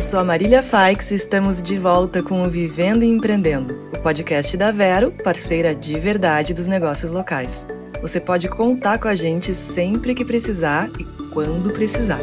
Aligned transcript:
eu 0.00 0.02
sou 0.02 0.20
a 0.20 0.24
Marília 0.24 0.62
Faix 0.62 1.10
e 1.10 1.14
estamos 1.14 1.62
de 1.62 1.76
volta 1.76 2.22
com 2.22 2.42
o 2.42 2.48
Vivendo 2.48 3.02
e 3.02 3.06
Empreendendo, 3.06 3.74
o 3.92 3.98
podcast 3.98 4.56
da 4.56 4.72
Vero, 4.72 5.12
parceira 5.22 5.74
de 5.74 5.98
verdade 6.00 6.54
dos 6.54 6.66
negócios 6.66 7.10
locais. 7.10 7.66
Você 8.00 8.18
pode 8.18 8.48
contar 8.48 8.98
com 8.98 9.08
a 9.08 9.14
gente 9.14 9.54
sempre 9.54 10.14
que 10.14 10.24
precisar 10.24 10.88
e 10.98 11.04
quando 11.28 11.70
precisar. 11.74 12.18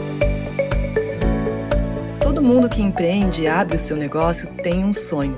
Todo 2.20 2.42
mundo 2.42 2.68
que 2.68 2.82
empreende 2.82 3.44
e 3.44 3.48
abre 3.48 3.76
o 3.76 3.80
seu 3.80 3.96
negócio 3.96 4.52
tem 4.64 4.84
um 4.84 4.91
sonho: 4.91 5.38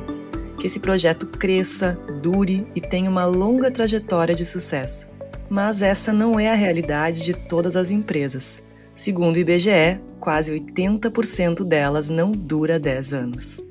que 0.58 0.66
esse 0.66 0.80
projeto 0.80 1.28
cresça, 1.28 2.00
dure 2.22 2.66
e 2.74 2.80
tenha 2.80 3.10
uma 3.10 3.26
longa 3.26 3.70
trajetória 3.70 4.34
de 4.34 4.46
sucesso. 4.46 5.10
Mas 5.50 5.82
essa 5.82 6.14
não 6.14 6.40
é 6.40 6.50
a 6.50 6.56
realidade 6.56 7.22
de 7.22 7.34
todas 7.34 7.76
as 7.76 7.92
empresas. 7.92 8.64
Segundo 9.00 9.38
o 9.38 9.40
IBGE, 9.40 9.98
quase 10.20 10.52
80% 10.52 11.64
delas 11.64 12.10
não 12.10 12.34
dura 12.34 12.78
10 12.78 13.14
anos. 13.14 13.64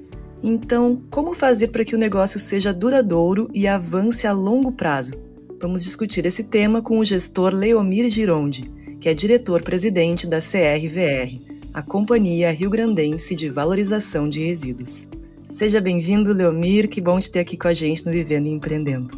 Então, 0.42 1.02
como 1.10 1.34
fazer 1.34 1.68
para 1.68 1.84
que 1.84 1.94
o 1.94 1.98
negócio 1.98 2.40
seja 2.40 2.72
duradouro 2.72 3.50
e 3.52 3.68
avance 3.68 4.26
a 4.26 4.32
longo 4.32 4.72
prazo? 4.72 5.12
Vamos 5.60 5.84
discutir 5.84 6.24
esse 6.24 6.44
tema 6.44 6.80
com 6.80 6.98
o 6.98 7.04
gestor 7.04 7.52
Leomir 7.52 8.08
Gironde, 8.08 8.72
que 8.98 9.06
é 9.06 9.12
diretor-presidente 9.12 10.26
da 10.26 10.38
CRVR, 10.38 11.42
a 11.74 11.82
Companhia 11.82 12.50
Rio 12.50 12.70
Grandense 12.70 13.36
de 13.36 13.50
Valorização 13.50 14.30
de 14.30 14.42
Resíduos. 14.42 15.10
Seja 15.44 15.78
bem-vindo, 15.78 16.32
Leomir, 16.32 16.88
que 16.88 17.02
bom 17.02 17.20
te 17.20 17.30
ter 17.30 17.40
aqui 17.40 17.58
com 17.58 17.68
a 17.68 17.74
gente 17.74 18.02
no 18.06 18.12
Vivendo 18.12 18.46
e 18.46 18.50
Empreendendo. 18.50 19.14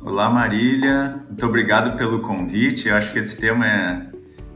Olá, 0.00 0.28
Marília, 0.28 1.24
muito 1.28 1.46
obrigado 1.46 1.96
pelo 1.96 2.18
convite. 2.22 2.88
Eu 2.88 2.96
acho 2.96 3.12
que 3.12 3.20
esse 3.20 3.36
tema 3.36 3.64
é 3.64 4.13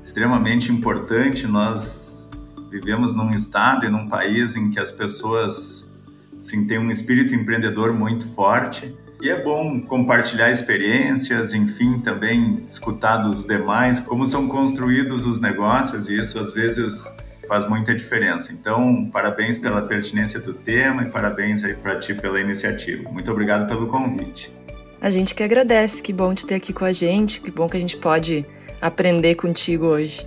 extremamente 0.08 0.72
importante. 0.72 1.46
Nós 1.46 2.30
vivemos 2.70 3.14
num 3.14 3.30
estado 3.34 3.84
e 3.84 3.91
num 3.91 4.08
país 4.08 4.56
em 4.56 4.70
que 4.70 4.80
as 4.80 4.91
pessoas 4.91 5.92
assim, 6.41 6.66
têm 6.66 6.78
um 6.78 6.91
espírito 6.91 7.34
empreendedor 7.34 7.92
muito 7.92 8.27
forte. 8.28 8.96
E 9.20 9.28
é 9.28 9.42
bom 9.42 9.80
compartilhar 9.83 10.50
experiências, 10.50 11.52
enfim, 11.52 11.98
também 11.98 12.64
escutar 12.66 13.18
dos 13.18 13.44
demais 13.44 14.00
como 14.00 14.24
são 14.24 14.48
construídos 14.48 15.27
os 15.27 15.41
negócios, 15.41 16.08
e 16.08 16.16
isso 16.18 16.38
às 16.38 16.55
vezes 16.55 17.05
faz 17.46 17.68
muita 17.68 17.94
diferença. 17.94 18.52
Então, 18.52 19.11
parabéns 19.12 19.58
pela 19.58 19.83
pertinência 19.83 20.40
do 20.40 20.55
tema 20.55 21.02
e 21.02 21.11
parabéns 21.11 21.64
aí 21.64 21.74
para 21.74 21.98
ti 21.98 22.14
pela 22.14 22.40
iniciativa. 22.40 23.11
Muito 23.11 23.30
obrigado 23.30 23.68
pelo 23.68 23.88
convite. 23.88 24.52
A 25.00 25.11
gente 25.11 25.34
que 25.34 25.42
agradece, 25.42 26.02
que 26.02 26.12
bom 26.12 26.34
te 26.34 26.46
ter 26.46 26.55
aqui 26.55 26.72
com 26.72 26.84
a 26.84 26.92
gente, 26.92 27.40
que 27.40 27.50
bom 27.50 27.68
que 27.68 27.77
a 27.77 27.80
gente 27.80 27.96
pode 27.96 28.46
aprender 28.80 29.34
contigo 29.34 29.86
hoje. 29.86 30.26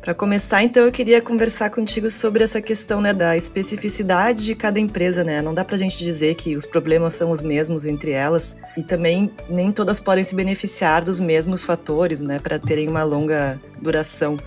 Para 0.00 0.14
começar, 0.14 0.62
então, 0.62 0.86
eu 0.86 0.92
queria 0.92 1.20
conversar 1.20 1.68
contigo 1.68 2.08
sobre 2.08 2.42
essa 2.42 2.62
questão 2.62 3.00
né, 3.00 3.12
da 3.12 3.36
especificidade 3.36 4.42
de 4.42 4.54
cada 4.54 4.80
empresa. 4.80 5.22
Né? 5.22 5.42
Não 5.42 5.52
dá 5.52 5.62
para 5.62 5.76
a 5.76 5.78
gente 5.78 5.98
dizer 5.98 6.34
que 6.34 6.56
os 6.56 6.64
problemas 6.64 7.12
são 7.12 7.30
os 7.30 7.42
mesmos 7.42 7.84
entre 7.84 8.12
elas 8.12 8.56
e 8.76 8.82
também 8.82 9.30
nem 9.50 9.70
todas 9.70 10.00
podem 10.00 10.24
se 10.24 10.34
beneficiar 10.34 11.04
dos 11.04 11.20
mesmos 11.20 11.62
fatores 11.62 12.22
né, 12.22 12.38
para 12.38 12.58
terem 12.58 12.88
uma 12.88 13.02
longa 13.02 13.60
duração. 13.82 14.38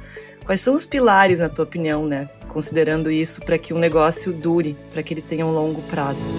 Quais 0.46 0.62
são 0.62 0.74
os 0.74 0.86
pilares, 0.86 1.40
na 1.40 1.50
tua 1.50 1.66
opinião, 1.66 2.08
né, 2.08 2.28
considerando 2.48 3.12
isso, 3.12 3.42
para 3.42 3.58
que 3.58 3.74
um 3.74 3.78
negócio 3.78 4.34
dure, 4.34 4.76
para 4.92 5.04
que 5.04 5.14
ele 5.14 5.22
tenha 5.22 5.46
um 5.46 5.52
longo 5.52 5.82
prazo? 5.84 6.32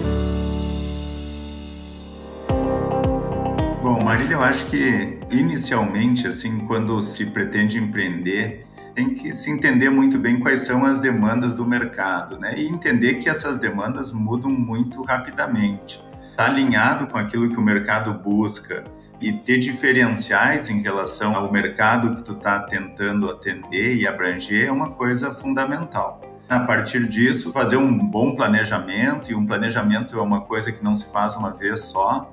Eu 4.43 4.47
acho 4.49 4.65
que 4.65 5.19
inicialmente, 5.31 6.27
assim, 6.27 6.59
quando 6.67 7.01
se 7.01 7.27
pretende 7.27 7.77
empreender, 7.77 8.65
tem 8.93 9.13
que 9.13 9.33
se 9.33 9.49
entender 9.49 9.89
muito 9.89 10.19
bem 10.19 10.37
quais 10.37 10.65
são 10.65 10.83
as 10.83 10.99
demandas 10.99 11.55
do 11.55 11.65
mercado, 11.65 12.37
né? 12.37 12.53
E 12.57 12.67
entender 12.67 13.15
que 13.15 13.29
essas 13.29 13.57
demandas 13.57 14.11
mudam 14.11 14.51
muito 14.51 15.01
rapidamente. 15.01 16.03
Está 16.29 16.47
alinhado 16.47 17.07
com 17.07 17.17
aquilo 17.17 17.49
que 17.49 17.55
o 17.55 17.61
mercado 17.61 18.13
busca 18.15 18.83
e 19.21 19.31
ter 19.31 19.59
diferenciais 19.59 20.69
em 20.69 20.81
relação 20.81 21.37
ao 21.37 21.49
mercado 21.49 22.13
que 22.13 22.21
tu 22.21 22.33
está 22.33 22.59
tentando 22.59 23.29
atender 23.29 23.95
e 23.95 24.05
abranger 24.05 24.67
é 24.67 24.71
uma 24.73 24.91
coisa 24.91 25.31
fundamental. 25.31 26.21
A 26.49 26.59
partir 26.59 27.07
disso, 27.07 27.53
fazer 27.53 27.77
um 27.77 27.97
bom 27.97 28.35
planejamento, 28.35 29.31
e 29.31 29.35
um 29.35 29.45
planejamento 29.45 30.19
é 30.19 30.21
uma 30.21 30.41
coisa 30.41 30.69
que 30.69 30.83
não 30.83 30.97
se 30.97 31.09
faz 31.13 31.37
uma 31.37 31.51
vez 31.51 31.79
só, 31.79 32.29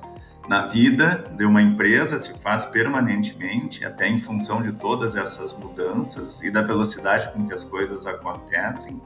na 0.50 0.66
vida 0.66 1.26
de 1.36 1.44
uma 1.44 1.62
empresa 1.62 2.18
se 2.18 2.36
faz 2.40 2.64
permanentemente, 2.64 3.84
até 3.84 4.08
em 4.08 4.18
função 4.18 4.60
de 4.60 4.72
todas 4.72 5.14
essas 5.14 5.56
mudanças 5.56 6.42
e 6.42 6.50
da 6.50 6.60
velocidade 6.60 7.30
com 7.30 7.46
que 7.46 7.54
as 7.54 7.62
coisas 7.62 8.04
acontecem. 8.04 9.00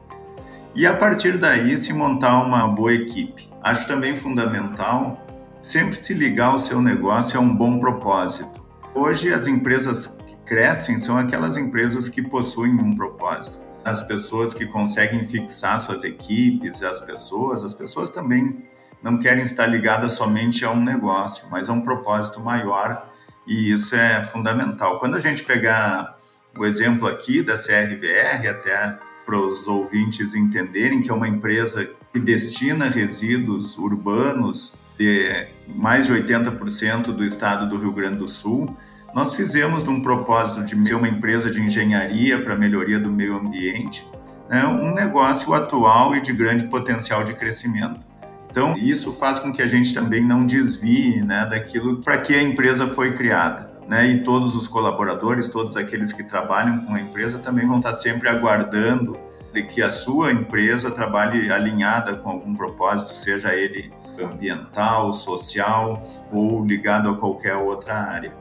E 0.74 0.86
a 0.86 0.96
partir 0.96 1.36
daí 1.36 1.76
se 1.76 1.92
montar 1.92 2.42
uma 2.42 2.66
boa 2.66 2.94
equipe. 2.94 3.52
Acho 3.62 3.86
também 3.86 4.16
fundamental 4.16 5.22
sempre 5.60 5.96
se 5.96 6.14
ligar 6.14 6.46
ao 6.46 6.58
seu 6.58 6.80
negócio 6.80 7.38
a 7.38 7.42
um 7.42 7.54
bom 7.54 7.78
propósito. 7.78 8.64
Hoje 8.94 9.30
as 9.30 9.46
empresas 9.46 10.06
que 10.26 10.36
crescem 10.46 10.98
são 10.98 11.18
aquelas 11.18 11.58
empresas 11.58 12.08
que 12.08 12.22
possuem 12.22 12.72
um 12.72 12.96
propósito. 12.96 13.60
As 13.84 14.02
pessoas 14.02 14.54
que 14.54 14.64
conseguem 14.64 15.26
fixar 15.26 15.78
suas 15.78 16.04
equipes, 16.04 16.82
as 16.82 17.02
pessoas, 17.02 17.62
as 17.62 17.74
pessoas 17.74 18.10
também 18.10 18.64
não 19.04 19.18
querem 19.18 19.44
estar 19.44 19.66
ligadas 19.66 20.12
somente 20.12 20.64
a 20.64 20.70
um 20.70 20.82
negócio, 20.82 21.46
mas 21.50 21.68
a 21.68 21.74
um 21.74 21.82
propósito 21.82 22.40
maior, 22.40 23.06
e 23.46 23.70
isso 23.70 23.94
é 23.94 24.22
fundamental. 24.22 24.98
Quando 24.98 25.16
a 25.16 25.20
gente 25.20 25.44
pegar 25.44 26.16
o 26.56 26.64
exemplo 26.64 27.06
aqui 27.06 27.42
da 27.42 27.52
CRVR, 27.52 28.48
até 28.48 28.98
para 29.26 29.38
os 29.38 29.68
ouvintes 29.68 30.34
entenderem 30.34 31.02
que 31.02 31.10
é 31.10 31.14
uma 31.14 31.28
empresa 31.28 31.86
que 32.14 32.18
destina 32.18 32.86
resíduos 32.86 33.76
urbanos 33.76 34.78
de 34.98 35.48
mais 35.68 36.06
de 36.06 36.14
80% 36.14 37.12
do 37.12 37.24
estado 37.24 37.68
do 37.68 37.76
Rio 37.76 37.92
Grande 37.92 38.20
do 38.20 38.28
Sul, 38.28 38.74
nós 39.14 39.34
fizemos 39.34 39.86
um 39.86 40.00
propósito 40.00 40.64
de 40.64 40.82
ser 40.82 40.94
uma 40.94 41.08
empresa 41.08 41.50
de 41.50 41.60
engenharia 41.60 42.40
para 42.40 42.56
melhoria 42.56 42.98
do 42.98 43.10
meio 43.10 43.36
ambiente, 43.36 44.08
né, 44.48 44.64
um 44.64 44.94
negócio 44.94 45.52
atual 45.52 46.16
e 46.16 46.22
de 46.22 46.32
grande 46.32 46.66
potencial 46.68 47.22
de 47.22 47.34
crescimento. 47.34 48.13
Então, 48.54 48.78
isso 48.78 49.10
faz 49.10 49.40
com 49.40 49.52
que 49.52 49.60
a 49.60 49.66
gente 49.66 49.92
também 49.92 50.24
não 50.24 50.46
desvie 50.46 51.20
né, 51.20 51.44
daquilo 51.44 52.00
para 52.00 52.18
que 52.18 52.32
a 52.32 52.40
empresa 52.40 52.86
foi 52.86 53.12
criada. 53.12 53.68
Né? 53.88 54.06
E 54.06 54.22
todos 54.22 54.54
os 54.54 54.68
colaboradores, 54.68 55.48
todos 55.48 55.76
aqueles 55.76 56.12
que 56.12 56.22
trabalham 56.22 56.78
com 56.82 56.94
a 56.94 57.00
empresa 57.00 57.36
também 57.40 57.66
vão 57.66 57.78
estar 57.78 57.94
sempre 57.94 58.28
aguardando 58.28 59.18
de 59.52 59.64
que 59.64 59.82
a 59.82 59.90
sua 59.90 60.30
empresa 60.30 60.88
trabalhe 60.88 61.50
alinhada 61.50 62.14
com 62.14 62.30
algum 62.30 62.54
propósito, 62.54 63.12
seja 63.16 63.52
ele 63.52 63.92
ambiental, 64.22 65.12
social 65.12 66.08
ou 66.32 66.64
ligado 66.64 67.08
a 67.08 67.16
qualquer 67.16 67.56
outra 67.56 67.94
área. 67.94 68.32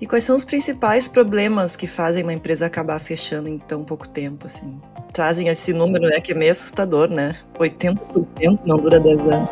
E 0.00 0.06
quais 0.06 0.22
são 0.22 0.36
os 0.36 0.44
principais 0.44 1.08
problemas 1.08 1.74
que 1.74 1.88
fazem 1.88 2.22
uma 2.22 2.32
empresa 2.32 2.66
acabar 2.66 3.00
fechando 3.00 3.48
em 3.48 3.58
tão 3.58 3.82
pouco 3.82 4.08
tempo, 4.08 4.46
assim? 4.46 4.80
Trazem 5.10 5.48
esse 5.48 5.72
número, 5.72 6.06
né, 6.06 6.20
que 6.20 6.32
é 6.32 6.34
meio 6.34 6.50
assustador, 6.50 7.10
né? 7.10 7.34
80% 7.58 8.62
não 8.66 8.76
dura 8.76 8.98
10 9.00 9.26
anos. 9.28 9.50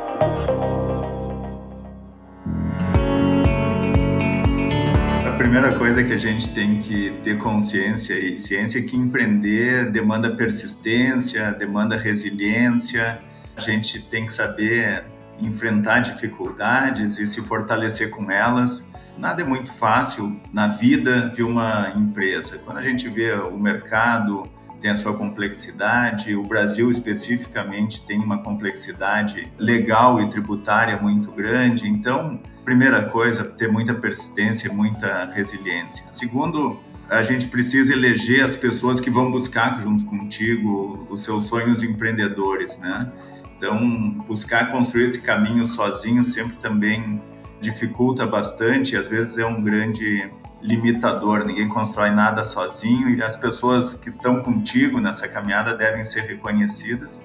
A 5.26 5.36
primeira 5.38 5.78
coisa 5.78 6.02
que 6.04 6.12
a 6.12 6.18
gente 6.18 6.52
tem 6.54 6.78
que 6.78 7.10
ter 7.22 7.38
consciência 7.38 8.14
e 8.14 8.38
ciência 8.38 8.78
é 8.78 8.82
que 8.82 8.96
empreender 8.96 9.90
demanda 9.90 10.30
persistência, 10.30 11.52
demanda 11.52 11.96
resiliência. 11.96 13.20
A 13.56 13.60
gente 13.60 14.00
tem 14.02 14.26
que 14.26 14.32
saber 14.32 15.04
enfrentar 15.40 16.00
dificuldades 16.00 17.18
e 17.18 17.26
se 17.26 17.40
fortalecer 17.40 18.10
com 18.10 18.30
elas. 18.30 18.88
Nada 19.16 19.42
é 19.42 19.44
muito 19.44 19.72
fácil 19.72 20.40
na 20.52 20.68
vida 20.68 21.32
de 21.34 21.42
uma 21.42 21.92
empresa. 21.96 22.58
Quando 22.58 22.78
a 22.78 22.82
gente 22.82 23.08
vê 23.08 23.32
o 23.32 23.58
mercado 23.58 24.44
tem 24.80 24.90
a 24.90 24.96
sua 24.96 25.14
complexidade. 25.14 26.34
O 26.34 26.42
Brasil, 26.42 26.90
especificamente, 26.90 28.04
tem 28.06 28.18
uma 28.18 28.42
complexidade 28.42 29.52
legal 29.58 30.20
e 30.20 30.28
tributária 30.28 30.96
muito 30.96 31.30
grande. 31.32 31.88
Então, 31.88 32.40
primeira 32.64 33.06
coisa, 33.06 33.44
ter 33.44 33.70
muita 33.70 33.94
persistência 33.94 34.68
e 34.68 34.72
muita 34.72 35.26
resiliência. 35.26 36.04
Segundo, 36.12 36.78
a 37.08 37.22
gente 37.22 37.48
precisa 37.48 37.92
eleger 37.92 38.44
as 38.44 38.54
pessoas 38.54 39.00
que 39.00 39.10
vão 39.10 39.30
buscar 39.30 39.80
junto 39.80 40.04
contigo 40.04 41.06
os 41.10 41.20
seus 41.22 41.44
sonhos 41.44 41.82
empreendedores, 41.82 42.78
né? 42.78 43.10
Então, 43.56 44.10
buscar 44.26 44.70
construir 44.70 45.06
esse 45.06 45.22
caminho 45.22 45.66
sozinho 45.66 46.24
sempre 46.24 46.56
também 46.58 47.20
dificulta 47.60 48.24
bastante, 48.24 48.96
às 48.96 49.08
vezes 49.08 49.36
é 49.38 49.44
um 49.44 49.60
grande 49.62 50.30
limitador, 50.60 51.44
ninguém 51.44 51.68
constrói 51.68 52.10
nada 52.10 52.42
sozinho 52.42 53.10
e 53.10 53.22
as 53.22 53.36
pessoas 53.36 53.94
que 53.94 54.10
estão 54.10 54.42
contigo 54.42 55.00
nessa 55.00 55.28
caminhada 55.28 55.74
devem 55.74 56.04
ser 56.04 56.22
reconhecidas, 56.22 57.20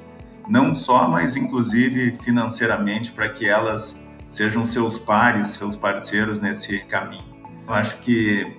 não 0.47 0.73
só, 0.73 1.07
mas 1.07 1.35
inclusive 1.35 2.11
financeiramente, 2.17 3.11
para 3.11 3.29
que 3.29 3.47
elas 3.47 3.99
sejam 4.29 4.63
seus 4.65 4.99
pares, 4.99 5.49
seus 5.49 5.75
parceiros 5.75 6.39
nesse 6.39 6.79
caminho. 6.85 7.23
Eu 7.67 7.73
acho 7.73 7.97
que 7.99 8.57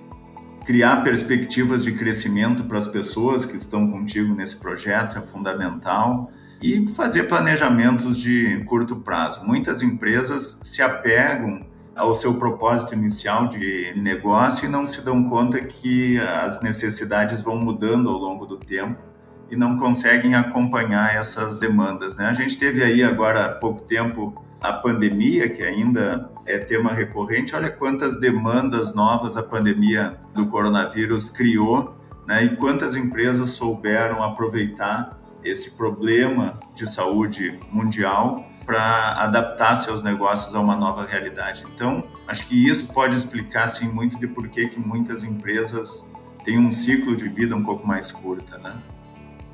criar 0.65 1.03
perspectivas 1.03 1.83
de 1.83 1.91
crescimento 1.91 2.63
para 2.63 2.77
as 2.77 2.87
pessoas 2.87 3.45
que 3.45 3.55
estão 3.55 3.89
contigo 3.91 4.33
nesse 4.33 4.57
projeto 4.57 5.17
é 5.17 5.21
fundamental. 5.21 6.31
e 6.61 6.87
fazer 6.87 7.23
planejamentos 7.23 8.17
de 8.17 8.63
curto 8.63 8.95
prazo. 8.95 9.45
Muitas 9.45 9.83
empresas 9.83 10.61
se 10.63 10.81
apegam 10.81 11.67
ao 11.95 12.13
seu 12.13 12.33
propósito 12.33 12.93
inicial 12.93 13.47
de 13.47 13.93
negócio 13.95 14.65
e 14.65 14.69
não 14.69 14.85
se 14.85 15.01
dão 15.01 15.23
conta 15.29 15.59
que 15.61 16.19
as 16.19 16.61
necessidades 16.61 17.41
vão 17.41 17.55
mudando 17.55 18.09
ao 18.09 18.17
longo 18.17 18.45
do 18.45 18.57
tempo 18.57 19.01
e 19.49 19.55
não 19.55 19.77
conseguem 19.77 20.35
acompanhar 20.35 21.15
essas 21.15 21.59
demandas. 21.59 22.17
Né? 22.17 22.27
A 22.27 22.33
gente 22.33 22.57
teve 22.57 22.83
aí 22.83 23.01
agora 23.01 23.45
há 23.45 23.49
pouco 23.49 23.81
tempo 23.81 24.43
a 24.59 24.73
pandemia, 24.73 25.47
que 25.47 25.63
ainda 25.63 26.29
é 26.45 26.57
tema 26.57 26.91
recorrente. 26.91 27.55
Olha 27.55 27.71
quantas 27.71 28.19
demandas 28.19 28.93
novas 28.93 29.37
a 29.37 29.43
pandemia 29.43 30.17
do 30.33 30.47
coronavírus 30.47 31.29
criou 31.29 31.95
né? 32.27 32.43
e 32.43 32.55
quantas 32.55 32.95
empresas 32.95 33.51
souberam 33.51 34.21
aproveitar 34.21 35.17
esse 35.43 35.71
problema 35.71 36.59
de 36.73 36.89
saúde 36.89 37.57
mundial 37.71 38.44
para 38.65 39.13
adaptar 39.21 39.75
seus 39.75 40.01
negócios 40.01 40.55
a 40.55 40.59
uma 40.59 40.75
nova 40.75 41.05
realidade. 41.05 41.65
Então, 41.73 42.03
acho 42.27 42.45
que 42.47 42.67
isso 42.67 42.87
pode 42.87 43.15
explicar 43.15 43.65
assim 43.65 43.87
muito 43.87 44.19
de 44.19 44.27
por 44.27 44.47
que, 44.47 44.69
muitas 44.79 45.23
empresas 45.23 46.09
têm 46.43 46.59
um 46.59 46.71
ciclo 46.71 47.15
de 47.15 47.29
vida 47.29 47.55
um 47.55 47.63
pouco 47.63 47.87
mais 47.87 48.11
curta, 48.11 48.57
né? 48.57 48.75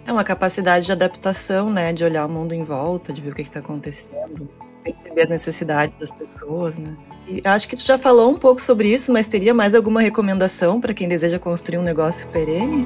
É 0.06 0.12
uma 0.12 0.24
capacidade 0.24 0.86
de 0.86 0.92
adaptação, 0.92 1.70
né? 1.70 1.94
De 1.94 2.04
olhar 2.04 2.26
o 2.26 2.30
mundo 2.30 2.54
em 2.54 2.64
volta, 2.64 3.14
de 3.14 3.22
ver 3.22 3.32
o 3.32 3.36
que 3.36 3.42
está 3.42 3.60
acontecendo, 3.60 4.50
perceber 4.84 5.22
as 5.22 5.30
necessidades 5.30 5.98
das 5.98 6.12
pessoas, 6.12 6.80
né? 6.80 6.98
E 7.28 7.42
acho 7.46 7.68
que 7.68 7.76
tu 7.76 7.84
já 7.84 7.98
falou 7.98 8.32
um 8.32 8.38
pouco 8.38 8.60
sobre 8.60 8.92
isso, 8.92 9.14
mas 9.14 9.28
teria 9.28 9.54
mais 9.54 9.76
alguma 9.76 10.02
recomendação 10.02 10.82
para 10.82 10.94
quem 10.94 11.08
deseja 11.08 11.38
construir 11.38 11.78
um 11.78 11.84
negócio 11.84 12.28
perene? 12.30 12.84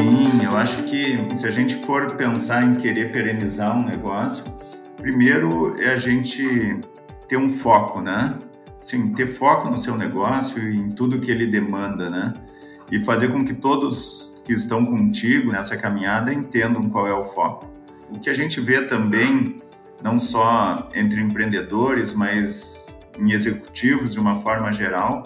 Sim, 0.00 0.42
eu 0.42 0.56
acho 0.56 0.82
que 0.84 1.36
se 1.36 1.46
a 1.46 1.50
gente 1.50 1.74
for 1.74 2.16
pensar 2.16 2.64
em 2.64 2.74
querer 2.74 3.12
perenizar 3.12 3.76
um 3.76 3.84
negócio, 3.84 4.44
primeiro 4.96 5.78
é 5.78 5.90
a 5.90 5.96
gente 5.98 6.80
ter 7.28 7.36
um 7.36 7.50
foco, 7.50 8.00
né? 8.00 8.34
Sim, 8.80 9.12
ter 9.12 9.26
foco 9.26 9.68
no 9.68 9.76
seu 9.76 9.98
negócio 9.98 10.58
e 10.58 10.74
em 10.74 10.90
tudo 10.90 11.20
que 11.20 11.30
ele 11.30 11.46
demanda, 11.46 12.08
né? 12.08 12.32
E 12.90 13.04
fazer 13.04 13.28
com 13.28 13.44
que 13.44 13.52
todos 13.52 14.40
que 14.42 14.54
estão 14.54 14.86
contigo 14.86 15.52
nessa 15.52 15.76
caminhada 15.76 16.32
entendam 16.32 16.88
qual 16.88 17.06
é 17.06 17.12
o 17.12 17.22
foco. 17.22 17.70
O 18.08 18.18
que 18.18 18.30
a 18.30 18.34
gente 18.34 18.58
vê 18.58 18.80
também, 18.80 19.60
não 20.02 20.18
só 20.18 20.88
entre 20.94 21.20
empreendedores, 21.20 22.14
mas 22.14 22.98
em 23.18 23.32
executivos 23.32 24.12
de 24.12 24.18
uma 24.18 24.36
forma 24.36 24.72
geral, 24.72 25.24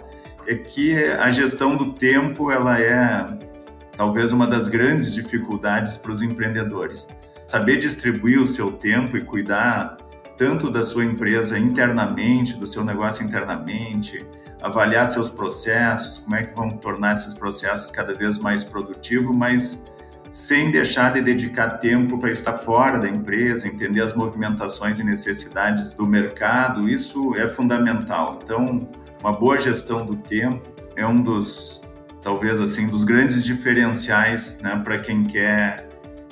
é 0.49 0.57
que 0.57 0.97
a 0.97 1.31
gestão 1.31 1.77
do 1.77 1.93
tempo 1.93 2.51
ela 2.51 2.77
é 2.81 3.54
talvez 3.97 4.33
uma 4.33 4.47
das 4.47 4.69
grandes 4.69 5.13
dificuldades 5.13 5.97
para 5.97 6.13
os 6.13 6.23
empreendedores. 6.23 7.07
Saber 7.47 7.79
distribuir 7.79 8.41
o 8.41 8.47
seu 8.47 8.73
tempo 8.73 9.17
e 9.17 9.25
cuidar 9.25 9.97
tanto 10.37 10.71
da 10.71 10.83
sua 10.83 11.05
empresa 11.05 11.59
internamente, 11.59 12.57
do 12.57 12.67
seu 12.67 12.85
negócio 12.85 13.25
internamente, 13.25 14.27
avaliar 14.61 15.07
seus 15.09 15.29
processos, 15.29 16.19
como 16.19 16.35
é 16.35 16.43
que 16.43 16.55
vão 16.55 16.71
tornar 16.71 17.13
esses 17.13 17.35
processos 17.35 17.91
cada 17.91 18.15
vez 18.15 18.39
mais 18.39 18.65
produtivos, 18.65 19.35
mas 19.35 19.85
sem 20.33 20.73
deixar 20.73 21.13
de 21.13 21.21
dedicar 21.21 21.79
tempo 21.79 22.19
para 22.19 22.31
estar 22.31 22.55
fora 22.55 22.99
da 22.99 23.09
empresa, 23.09 23.69
entender 23.69 24.01
as 24.01 24.15
movimentações 24.15 24.99
e 24.99 25.05
necessidades 25.05 25.95
do 25.95 26.07
mercado, 26.07 26.89
isso 26.89 27.37
é 27.37 27.47
fundamental. 27.47 28.41
Então, 28.43 28.89
uma 29.21 29.33
boa 29.33 29.59
gestão 29.59 30.05
do 30.05 30.17
tempo 30.17 30.69
é 30.97 31.07
um 31.07 31.23
dos 31.23 31.83
talvez 32.25 32.59
assim, 32.59 32.89
dos 32.89 33.05
grandes 33.05 33.45
diferenciais 33.45 34.59
né, 34.63 34.81
para 34.83 34.99
quem 34.99 35.23
quer 35.23 35.87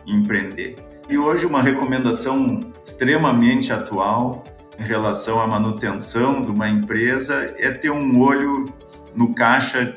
empreender. 0.07 0.77
E 1.09 1.19
hoje 1.19 1.45
uma 1.45 1.61
recomendação 1.61 2.61
extremamente 2.83 3.73
atual 3.73 4.43
em 4.79 4.83
relação 4.83 5.39
à 5.39 5.47
manutenção 5.47 6.43
de 6.43 6.51
uma 6.51 6.69
empresa 6.69 7.55
é 7.59 7.71
ter 7.71 7.91
um 7.91 8.19
olho 8.19 8.65
no 9.15 9.35
caixa 9.35 9.95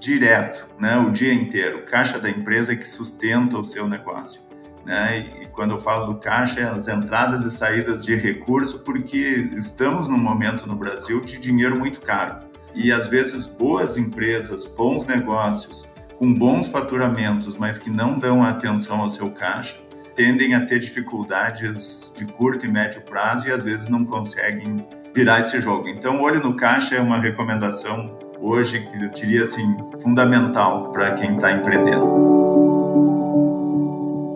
direto, 0.00 0.66
né, 0.80 0.96
o 0.96 1.10
dia 1.10 1.32
inteiro. 1.32 1.80
O 1.80 1.84
caixa 1.84 2.18
da 2.18 2.30
empresa 2.30 2.74
que 2.74 2.88
sustenta 2.88 3.58
o 3.58 3.64
seu 3.64 3.86
negócio. 3.86 4.40
Né? 4.84 5.30
E 5.42 5.46
quando 5.46 5.72
eu 5.72 5.78
falo 5.78 6.06
do 6.06 6.18
caixa, 6.18 6.60
é 6.60 6.64
as 6.64 6.88
entradas 6.88 7.44
e 7.44 7.50
saídas 7.50 8.04
de 8.04 8.14
recurso, 8.14 8.82
porque 8.82 9.50
estamos 9.54 10.08
num 10.08 10.18
momento 10.18 10.66
no 10.66 10.74
Brasil 10.74 11.20
de 11.20 11.38
dinheiro 11.38 11.78
muito 11.78 12.00
caro 12.00 12.53
e 12.74 12.90
às 12.92 13.06
vezes 13.06 13.46
boas 13.46 13.96
empresas, 13.96 14.66
bons 14.66 15.06
negócios, 15.06 15.86
com 16.16 16.32
bons 16.32 16.66
faturamentos, 16.66 17.56
mas 17.56 17.78
que 17.78 17.90
não 17.90 18.18
dão 18.18 18.42
atenção 18.42 19.00
ao 19.00 19.08
seu 19.08 19.30
caixa, 19.30 19.76
tendem 20.14 20.54
a 20.54 20.64
ter 20.64 20.78
dificuldades 20.78 22.12
de 22.16 22.24
curto 22.24 22.66
e 22.66 22.68
médio 22.68 23.02
prazo 23.02 23.48
e 23.48 23.52
às 23.52 23.62
vezes 23.62 23.88
não 23.88 24.04
conseguem 24.04 24.86
virar 25.14 25.40
esse 25.40 25.60
jogo. 25.60 25.88
Então, 25.88 26.20
olho 26.20 26.40
no 26.40 26.54
caixa 26.56 26.96
é 26.96 27.00
uma 27.00 27.18
recomendação 27.18 28.16
hoje 28.40 28.86
que 28.86 29.02
eu 29.02 29.08
diria 29.10 29.44
assim 29.44 29.76
fundamental 30.00 30.90
para 30.92 31.12
quem 31.12 31.34
está 31.34 31.52
empreendendo. 31.52 32.24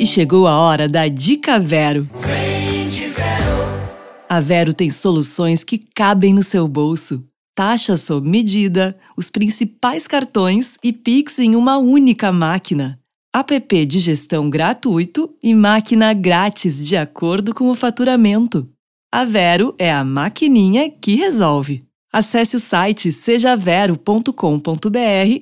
E 0.00 0.06
chegou 0.06 0.46
a 0.46 0.56
hora 0.56 0.88
da 0.88 1.08
dica 1.08 1.58
Vero. 1.58 2.08
Vem 2.20 2.88
de 2.88 3.06
Vero. 3.06 3.90
A 4.28 4.40
Vero 4.40 4.72
tem 4.72 4.90
soluções 4.90 5.64
que 5.64 5.78
cabem 5.78 6.32
no 6.32 6.42
seu 6.42 6.68
bolso 6.68 7.27
taxa 7.58 7.96
sob 7.96 8.28
medida, 8.28 8.96
os 9.16 9.30
principais 9.30 10.06
cartões 10.06 10.78
e 10.80 10.92
Pix 10.92 11.40
em 11.40 11.56
uma 11.56 11.76
única 11.76 12.30
máquina. 12.30 13.00
App 13.34 13.84
de 13.84 13.98
gestão 13.98 14.48
gratuito 14.48 15.28
e 15.42 15.52
máquina 15.52 16.14
grátis 16.14 16.80
de 16.80 16.96
acordo 16.96 17.52
com 17.52 17.68
o 17.68 17.74
faturamento. 17.74 18.70
A 19.12 19.24
Vero 19.24 19.74
é 19.76 19.92
a 19.92 20.04
maquininha 20.04 20.88
que 20.88 21.16
resolve. 21.16 21.82
Acesse 22.12 22.54
o 22.54 22.60
site 22.60 23.10
sejavero.com.br 23.10 24.30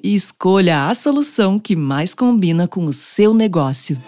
e 0.03 0.15
escolha 0.15 0.89
a 0.89 0.95
solução 0.95 1.59
que 1.59 1.77
mais 1.77 2.15
combina 2.15 2.67
com 2.67 2.87
o 2.87 2.95
seu 2.95 3.35
negócio. 3.35 4.01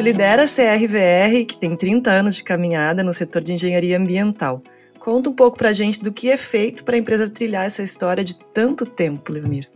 Tu 0.00 0.04
lidera 0.04 0.44
a 0.44 0.46
CRVR, 0.46 1.44
que 1.44 1.58
tem 1.58 1.76
30 1.76 2.10
anos 2.10 2.34
de 2.34 2.42
caminhada 2.42 3.04
no 3.04 3.12
setor 3.12 3.44
de 3.44 3.52
engenharia 3.52 3.98
ambiental. 3.98 4.62
Conta 4.98 5.28
um 5.28 5.34
pouco 5.34 5.58
para 5.58 5.68
a 5.68 5.72
gente 5.74 6.00
do 6.02 6.10
que 6.10 6.30
é 6.30 6.38
feito 6.38 6.84
para 6.84 6.96
a 6.96 6.98
empresa 6.98 7.28
trilhar 7.28 7.66
essa 7.66 7.82
história 7.82 8.24
de 8.24 8.38
tanto 8.54 8.86
tempo, 8.86 9.30
Leomir. 9.30 9.70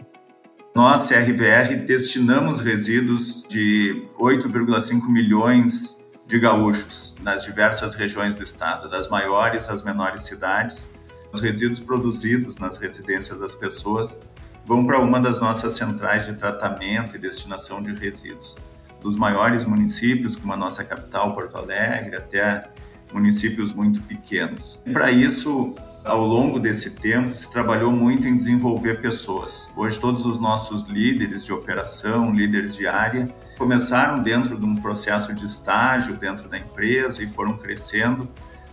Nós, 0.75 1.09
CRVR, 1.09 1.77
destinamos 1.87 2.61
resíduos 2.61 3.45
de 3.47 4.03
8,5 4.19 5.07
milhões 5.11 6.03
de 6.27 6.39
gaúchos 6.39 7.15
nas 7.21 7.45
diversas 7.45 7.93
regiões 7.93 8.35
do 8.35 8.43
estado, 8.43 8.89
das 8.89 9.09
maiores 9.09 9.69
às 9.69 9.83
menores 9.83 10.23
cidades. 10.23 10.89
Os 11.35 11.41
resíduos 11.41 11.81
produzidos 11.81 12.57
nas 12.57 12.79
residências 12.79 13.39
das 13.39 13.55
pessoas 13.55 14.19
vão 14.65 14.87
para 14.87 14.99
uma 15.01 15.21
das 15.21 15.39
nossas 15.39 15.75
centrais 15.75 16.25
de 16.25 16.33
tratamento 16.33 17.15
e 17.15 17.19
destinação 17.19 17.83
de 17.83 17.93
resíduos 17.93 18.57
dos 19.05 19.17
maiores 19.17 19.67
municípios, 19.67 20.35
como 20.35 20.55
a 20.55 20.57
nossa 20.57 20.83
capital, 20.83 21.35
Porto 21.35 21.59
Alegre, 21.59 22.17
até 22.17 22.71
municípios 23.13 23.75
muito 23.75 24.01
pequenos. 24.01 24.81
Para 24.95 25.13
isso, 25.13 25.75
ao 26.03 26.25
longo 26.25 26.59
desse 26.59 26.93
tempo, 26.93 27.31
se 27.35 27.51
trabalhou 27.51 27.93
muito 27.93 28.27
em 28.27 28.35
desenvolver 28.35 29.03
pessoas. 29.03 29.71
Hoje, 29.77 30.01
todos 30.01 30.25
os 30.25 30.41
nossos 30.41 30.85
líderes 30.85 31.45
de 31.45 31.53
operação, 31.53 32.33
líderes 32.33 32.75
de 32.75 32.87
área, 32.87 33.29
começaram 33.59 34.23
dentro 34.23 34.59
de 34.59 34.65
um 34.65 34.75
processo 34.75 35.35
de 35.35 35.45
estágio 35.45 36.17
dentro 36.17 36.49
da 36.49 36.57
empresa 36.57 37.23
e 37.23 37.27
foram 37.27 37.59
crescendo, 37.59 38.27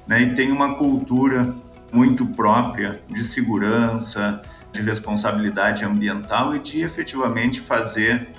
né? 0.07 0.21
E 0.21 0.33
tem 0.33 0.49
uma 0.49 0.75
cultura 0.75 1.53
muito 1.91 2.25
própria 2.25 3.01
de 3.09 3.21
segurança, 3.21 4.41
de 4.71 4.81
responsabilidade 4.81 5.83
ambiental 5.83 6.55
e 6.55 6.59
de 6.59 6.79
efetivamente 6.81 7.59
fazer 7.59 8.29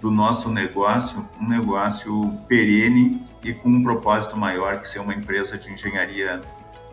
do 0.00 0.10
nosso 0.10 0.50
negócio 0.50 1.28
um 1.40 1.48
negócio 1.48 2.38
perene 2.48 3.22
e 3.42 3.52
com 3.52 3.68
um 3.68 3.82
propósito 3.82 4.36
maior 4.36 4.80
que 4.80 4.88
ser 4.88 4.98
uma 4.98 5.14
empresa 5.14 5.58
de 5.58 5.72
engenharia 5.72 6.40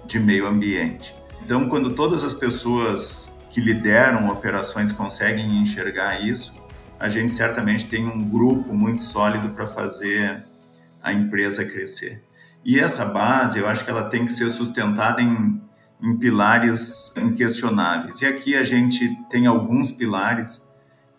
de 0.05 0.19
meio 0.19 0.47
ambiente. 0.47 1.15
Então, 1.43 1.67
quando 1.69 1.91
todas 1.91 2.23
as 2.23 2.33
pessoas 2.33 3.31
que 3.49 3.61
lideram 3.61 4.29
operações 4.29 4.91
conseguem 4.91 5.61
enxergar 5.61 6.21
isso, 6.21 6.53
a 6.99 7.09
gente 7.09 7.33
certamente 7.33 7.85
tem 7.85 8.07
um 8.07 8.19
grupo 8.19 8.73
muito 8.73 9.03
sólido 9.03 9.49
para 9.49 9.67
fazer 9.67 10.45
a 11.01 11.13
empresa 11.13 11.63
crescer. 11.63 12.23
E 12.65 12.79
essa 12.79 13.05
base, 13.05 13.59
eu 13.59 13.67
acho 13.67 13.85
que 13.85 13.89
ela 13.89 14.09
tem 14.09 14.25
que 14.25 14.33
ser 14.33 14.49
sustentada 14.49 15.21
em, 15.21 15.61
em 16.01 16.17
pilares 16.17 17.15
inquestionáveis. 17.15 18.21
E 18.21 18.25
aqui 18.25 18.55
a 18.55 18.63
gente 18.63 19.15
tem 19.29 19.47
alguns 19.47 19.91
pilares 19.91 20.66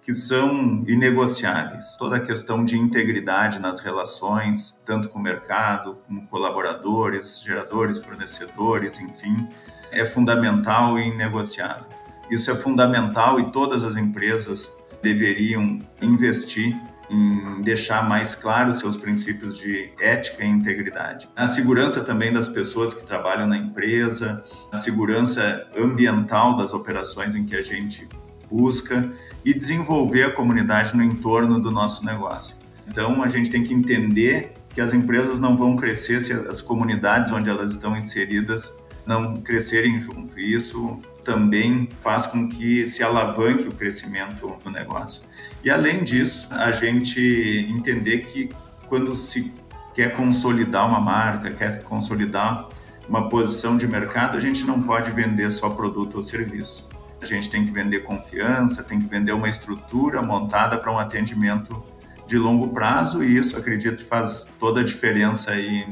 que 0.08 0.14
são 0.14 0.84
inegociáveis. 0.86 1.94
Toda 1.98 2.16
a 2.16 2.20
questão 2.20 2.64
de 2.64 2.78
integridade 2.78 3.58
nas 3.58 3.78
relações, 3.78 4.80
tanto 4.86 5.10
com 5.10 5.18
o 5.18 5.22
mercado, 5.22 5.98
com 6.08 6.26
colaboradores, 6.28 7.42
geradores, 7.42 7.98
fornecedores, 7.98 8.98
enfim, 8.98 9.46
é 9.92 10.06
fundamental 10.06 10.98
e 10.98 11.08
inegociável. 11.08 11.84
Isso 12.30 12.50
é 12.50 12.54
fundamental 12.54 13.38
e 13.38 13.52
todas 13.52 13.84
as 13.84 13.98
empresas 13.98 14.72
deveriam 15.02 15.78
investir 16.00 16.74
em 17.10 17.60
deixar 17.60 18.08
mais 18.08 18.34
claros 18.34 18.78
seus 18.78 18.96
princípios 18.96 19.58
de 19.58 19.92
ética 20.00 20.42
e 20.42 20.48
integridade. 20.48 21.28
A 21.36 21.46
segurança 21.46 22.02
também 22.02 22.32
das 22.32 22.48
pessoas 22.48 22.94
que 22.94 23.06
trabalham 23.06 23.46
na 23.46 23.58
empresa, 23.58 24.42
a 24.72 24.76
segurança 24.78 25.66
ambiental 25.76 26.56
das 26.56 26.72
operações 26.72 27.34
em 27.34 27.44
que 27.44 27.54
a 27.54 27.60
gente 27.60 28.08
busca 28.50 29.12
e 29.44 29.54
desenvolver 29.54 30.24
a 30.24 30.30
comunidade 30.30 30.96
no 30.96 31.02
entorno 31.02 31.60
do 31.60 31.70
nosso 31.70 32.04
negócio. 32.04 32.56
Então, 32.86 33.22
a 33.22 33.28
gente 33.28 33.50
tem 33.50 33.62
que 33.62 33.74
entender 33.74 34.52
que 34.74 34.80
as 34.80 34.94
empresas 34.94 35.38
não 35.40 35.56
vão 35.56 35.76
crescer 35.76 36.20
se 36.20 36.32
as 36.32 36.60
comunidades 36.62 37.32
onde 37.32 37.48
elas 37.48 37.72
estão 37.72 37.96
inseridas 37.96 38.76
não 39.06 39.34
crescerem 39.36 40.00
junto. 40.00 40.38
E 40.38 40.52
isso 40.52 41.00
também 41.24 41.88
faz 42.00 42.26
com 42.26 42.48
que 42.48 42.86
se 42.86 43.02
alavanque 43.02 43.66
o 43.66 43.72
crescimento 43.72 44.54
do 44.62 44.70
negócio. 44.70 45.22
E 45.64 45.70
além 45.70 46.04
disso, 46.04 46.48
a 46.50 46.70
gente 46.70 47.66
entender 47.68 48.18
que 48.18 48.50
quando 48.86 49.14
se 49.14 49.52
quer 49.94 50.14
consolidar 50.14 50.88
uma 50.88 51.00
marca, 51.00 51.50
quer 51.50 51.82
consolidar 51.82 52.68
uma 53.08 53.28
posição 53.28 53.76
de 53.76 53.86
mercado, 53.86 54.36
a 54.36 54.40
gente 54.40 54.64
não 54.64 54.80
pode 54.80 55.10
vender 55.10 55.50
só 55.50 55.70
produto 55.70 56.16
ou 56.16 56.22
serviço. 56.22 56.87
A 57.20 57.26
gente 57.26 57.50
tem 57.50 57.64
que 57.64 57.70
vender 57.70 58.00
confiança, 58.00 58.82
tem 58.82 58.98
que 58.98 59.06
vender 59.06 59.32
uma 59.32 59.48
estrutura 59.48 60.22
montada 60.22 60.78
para 60.78 60.92
um 60.92 60.98
atendimento 60.98 61.82
de 62.26 62.36
longo 62.36 62.68
prazo 62.68 63.24
e 63.24 63.36
isso, 63.36 63.56
acredito, 63.56 64.04
faz 64.04 64.54
toda 64.60 64.80
a 64.80 64.84
diferença 64.84 65.52
aí 65.52 65.86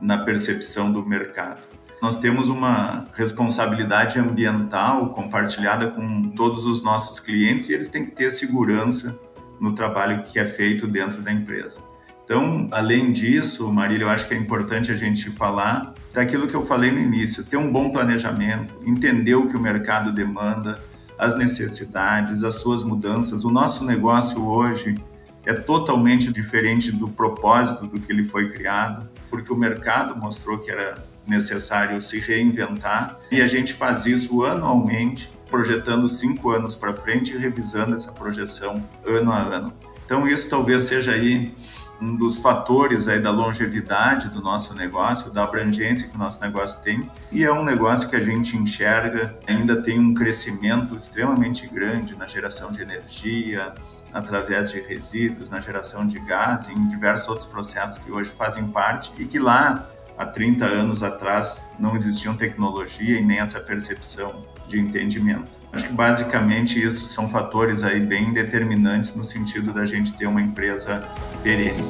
na 0.00 0.18
percepção 0.18 0.92
do 0.92 1.04
mercado. 1.06 1.60
Nós 2.02 2.18
temos 2.18 2.48
uma 2.48 3.04
responsabilidade 3.14 4.18
ambiental 4.18 5.10
compartilhada 5.10 5.88
com 5.88 6.30
todos 6.30 6.64
os 6.64 6.82
nossos 6.82 7.18
clientes 7.18 7.68
e 7.68 7.74
eles 7.74 7.88
têm 7.88 8.04
que 8.04 8.12
ter 8.12 8.30
segurança 8.30 9.18
no 9.60 9.74
trabalho 9.74 10.22
que 10.22 10.38
é 10.38 10.44
feito 10.44 10.86
dentro 10.86 11.22
da 11.22 11.32
empresa. 11.32 11.80
Então, 12.24 12.68
além 12.70 13.10
disso, 13.10 13.72
Marília, 13.72 14.04
eu 14.04 14.10
acho 14.10 14.28
que 14.28 14.34
é 14.34 14.36
importante 14.36 14.92
a 14.92 14.94
gente 14.94 15.30
falar 15.30 15.94
daquilo 16.18 16.48
que 16.48 16.56
eu 16.56 16.64
falei 16.64 16.90
no 16.90 16.98
início, 16.98 17.44
ter 17.44 17.56
um 17.56 17.70
bom 17.70 17.90
planejamento, 17.90 18.74
entender 18.84 19.36
o 19.36 19.46
que 19.46 19.56
o 19.56 19.60
mercado 19.60 20.10
demanda, 20.10 20.82
as 21.16 21.38
necessidades, 21.38 22.42
as 22.42 22.56
suas 22.56 22.82
mudanças. 22.82 23.44
O 23.44 23.50
nosso 23.52 23.84
negócio 23.84 24.44
hoje 24.44 25.00
é 25.46 25.54
totalmente 25.54 26.32
diferente 26.32 26.90
do 26.90 27.06
propósito 27.06 27.86
do 27.86 28.00
que 28.00 28.10
ele 28.10 28.24
foi 28.24 28.50
criado, 28.50 29.08
porque 29.30 29.52
o 29.52 29.56
mercado 29.56 30.16
mostrou 30.16 30.58
que 30.58 30.72
era 30.72 30.94
necessário 31.24 32.02
se 32.02 32.18
reinventar 32.18 33.16
e 33.30 33.40
a 33.40 33.46
gente 33.46 33.72
faz 33.72 34.04
isso 34.04 34.44
anualmente, 34.44 35.30
projetando 35.48 36.08
cinco 36.08 36.50
anos 36.50 36.74
para 36.74 36.92
frente 36.92 37.32
e 37.32 37.38
revisando 37.38 37.94
essa 37.94 38.10
projeção 38.10 38.84
ano 39.06 39.30
a 39.30 39.38
ano. 39.38 39.72
Então 40.04 40.26
isso 40.26 40.50
talvez 40.50 40.82
seja 40.82 41.12
aí 41.12 41.54
um 42.00 42.14
dos 42.14 42.36
fatores 42.36 43.08
aí 43.08 43.20
da 43.20 43.30
longevidade 43.30 44.28
do 44.28 44.40
nosso 44.40 44.74
negócio, 44.74 45.30
da 45.30 45.44
abrangência 45.44 46.08
que 46.08 46.14
o 46.14 46.18
nosso 46.18 46.40
negócio 46.40 46.80
tem, 46.82 47.10
e 47.30 47.44
é 47.44 47.52
um 47.52 47.64
negócio 47.64 48.08
que 48.08 48.16
a 48.16 48.20
gente 48.20 48.56
enxerga 48.56 49.34
ainda 49.46 49.82
tem 49.82 49.98
um 49.98 50.14
crescimento 50.14 50.94
extremamente 50.96 51.66
grande 51.66 52.16
na 52.16 52.26
geração 52.26 52.70
de 52.70 52.82
energia, 52.82 53.74
através 54.12 54.70
de 54.70 54.80
resíduos, 54.80 55.50
na 55.50 55.60
geração 55.60 56.06
de 56.06 56.18
gás 56.20 56.68
e 56.68 56.72
em 56.72 56.88
diversos 56.88 57.28
outros 57.28 57.46
processos 57.46 57.98
que 57.98 58.10
hoje 58.10 58.30
fazem 58.30 58.66
parte 58.68 59.12
e 59.18 59.24
que 59.24 59.38
lá 59.38 59.86
há 60.16 60.24
30 60.24 60.64
anos 60.64 61.02
atrás 61.02 61.64
não 61.78 61.94
existiam 61.94 62.36
tecnologia 62.36 63.18
e 63.18 63.24
nem 63.24 63.38
essa 63.38 63.60
percepção 63.60 64.44
de 64.68 64.78
entendimento. 64.78 65.50
Acho 65.72 65.86
que 65.86 65.92
basicamente 65.92 66.78
isso 66.82 67.06
são 67.06 67.28
fatores 67.28 67.82
aí 67.82 68.00
bem 68.00 68.32
determinantes 68.32 69.14
no 69.14 69.24
sentido 69.24 69.72
da 69.72 69.84
gente 69.84 70.12
ter 70.12 70.26
uma 70.26 70.40
empresa 70.40 71.06
perene. 71.42 71.82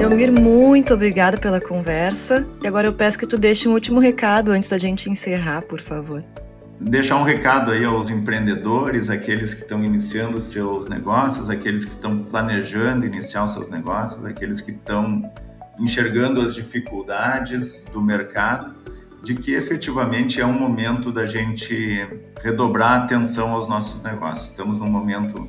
Elmir, 0.00 0.32
muito 0.32 0.92
obrigada 0.94 1.38
pela 1.38 1.60
conversa. 1.60 2.46
E 2.62 2.66
agora 2.66 2.86
eu 2.86 2.92
peço 2.92 3.18
que 3.18 3.26
tu 3.26 3.38
deixe 3.38 3.68
um 3.68 3.72
último 3.72 4.00
recado 4.00 4.50
antes 4.50 4.68
da 4.68 4.78
gente 4.78 5.10
encerrar, 5.10 5.62
por 5.62 5.80
favor 5.80 6.22
deixar 6.84 7.16
um 7.16 7.22
recado 7.22 7.70
aí 7.70 7.84
aos 7.84 8.10
empreendedores, 8.10 9.08
aqueles 9.08 9.54
que 9.54 9.62
estão 9.62 9.82
iniciando 9.82 10.40
seus 10.40 10.86
negócios, 10.86 11.48
aqueles 11.48 11.84
que 11.84 11.92
estão 11.92 12.22
planejando 12.24 13.06
iniciar 13.06 13.44
os 13.44 13.52
seus 13.52 13.68
negócios, 13.68 14.24
aqueles 14.24 14.60
que 14.60 14.70
estão 14.70 15.22
enxergando 15.78 16.40
as 16.40 16.54
dificuldades 16.54 17.84
do 17.92 18.00
mercado, 18.00 18.74
de 19.22 19.34
que 19.34 19.54
efetivamente 19.54 20.40
é 20.40 20.46
um 20.46 20.52
momento 20.52 21.10
da 21.10 21.26
gente 21.26 22.06
redobrar 22.42 22.92
a 22.92 23.04
atenção 23.04 23.52
aos 23.52 23.66
nossos 23.66 24.02
negócios. 24.02 24.48
Estamos 24.48 24.78
num 24.78 24.90
momento 24.90 25.48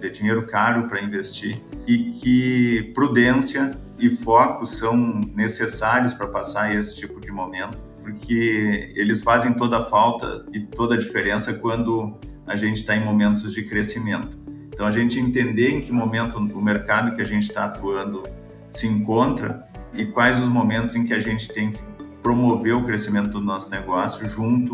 de 0.00 0.08
dinheiro 0.10 0.46
caro 0.46 0.88
para 0.88 1.02
investir 1.02 1.60
e 1.86 2.12
que 2.12 2.92
prudência 2.94 3.76
e 3.98 4.08
foco 4.08 4.64
são 4.64 4.96
necessários 5.34 6.14
para 6.14 6.28
passar 6.28 6.74
esse 6.74 6.96
tipo 6.96 7.20
de 7.20 7.32
momento 7.32 7.89
porque 8.02 8.92
eles 8.96 9.22
fazem 9.22 9.52
toda 9.52 9.78
a 9.78 9.82
falta 9.82 10.44
e 10.52 10.60
toda 10.60 10.94
a 10.94 10.98
diferença 10.98 11.54
quando 11.54 12.18
a 12.46 12.56
gente 12.56 12.76
está 12.76 12.96
em 12.96 13.04
momentos 13.04 13.52
de 13.52 13.62
crescimento. 13.64 14.38
Então, 14.72 14.86
a 14.86 14.92
gente 14.92 15.18
entender 15.18 15.70
em 15.70 15.80
que 15.80 15.92
momento 15.92 16.38
o 16.38 16.62
mercado 16.62 17.14
que 17.14 17.20
a 17.20 17.24
gente 17.24 17.42
está 17.42 17.66
atuando 17.66 18.22
se 18.70 18.86
encontra 18.86 19.66
e 19.92 20.06
quais 20.06 20.40
os 20.40 20.48
momentos 20.48 20.94
em 20.94 21.04
que 21.04 21.12
a 21.12 21.20
gente 21.20 21.48
tem 21.52 21.70
que 21.70 21.78
promover 22.22 22.74
o 22.74 22.84
crescimento 22.84 23.30
do 23.30 23.40
nosso 23.40 23.70
negócio 23.70 24.26
junto 24.26 24.72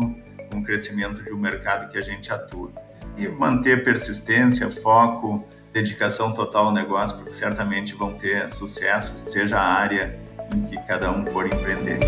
com 0.49 0.59
o 0.59 0.63
crescimento 0.63 1.23
de 1.23 1.33
um 1.33 1.37
mercado 1.37 1.89
que 1.89 1.97
a 1.97 2.01
gente 2.01 2.31
atua. 2.31 2.71
E 3.17 3.27
manter 3.27 3.83
persistência, 3.83 4.69
foco, 4.69 5.43
dedicação 5.73 6.33
total 6.33 6.67
ao 6.67 6.73
negócio, 6.73 7.17
porque 7.17 7.33
certamente 7.33 7.93
vão 7.93 8.13
ter 8.13 8.49
sucesso, 8.49 9.17
seja 9.17 9.59
a 9.59 9.63
área 9.63 10.19
em 10.55 10.61
que 10.63 10.77
cada 10.87 11.11
um 11.11 11.25
for 11.25 11.45
empreender. 11.45 11.99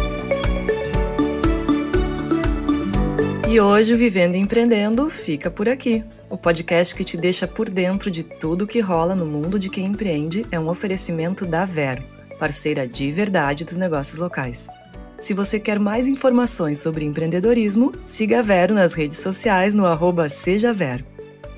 E 3.50 3.60
hoje 3.60 3.96
o 3.96 3.98
Vivendo 3.98 4.36
e 4.36 4.38
Empreendendo 4.38 5.10
fica 5.10 5.50
por 5.50 5.68
aqui. 5.68 6.03
O 6.29 6.38
podcast 6.38 6.94
que 6.94 7.03
te 7.03 7.18
deixa 7.18 7.48
por 7.48 7.68
dentro 7.68 8.12
de 8.12 8.24
tudo 8.24 8.68
que 8.68 8.79
rola 8.79 9.15
no 9.15 9.25
mundo 9.25 9.58
de 9.58 9.72
quem 9.72 9.88
empreende 9.88 10.46
é 10.51 10.60
um 10.60 10.70
oferecimento 10.70 11.48
da 11.48 11.65
Vero, 11.65 12.03
parceira 12.38 12.88
de 12.88 13.12
verdade 13.12 13.65
dos 13.65 13.75
negócios 13.75 14.20
locais. 14.20 14.68
Se 15.18 15.34
você 15.34 15.60
quer 15.60 15.79
mais 15.79 16.08
informações 16.08 16.77
sobre 16.77 17.06
empreendedorismo, 17.06 17.91
siga 18.03 18.38
a 18.38 18.44
Vero 18.44 18.75
nas 18.75 18.94
redes 18.94 19.18
sociais 19.18 19.74
no 19.74 19.88
arroba. 19.88 20.27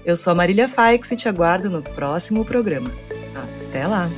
Eu 0.06 0.16
sou 0.16 0.32
a 0.32 0.36
Marília 0.36 0.70
Faix 0.70 1.12
e 1.12 1.18
te 1.18 1.28
aguardo 1.28 1.70
no 1.70 1.82
próximo 1.82 2.46
programa. 2.46 2.90
Até 3.68 3.86
lá! 3.86 4.10